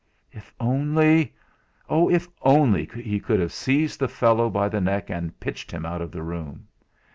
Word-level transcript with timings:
If 0.31 0.51
only 0.59 1.31
oh! 1.87 2.09
if 2.09 2.27
only 2.41 2.85
he 2.87 3.19
could 3.19 3.39
have 3.39 3.53
seized 3.53 3.99
the 3.99 4.07
fellow 4.07 4.49
by 4.49 4.67
the 4.67 4.81
neck 4.81 5.11
and 5.11 5.39
pitched 5.39 5.69
him 5.69 5.85
out 5.85 6.01
of 6.01 6.11
the 6.11 6.23
room! 6.23 6.65